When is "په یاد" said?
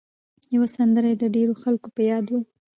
1.95-2.25